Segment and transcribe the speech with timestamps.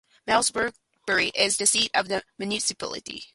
[0.25, 3.25] Malmesbury is the seat of the municipality.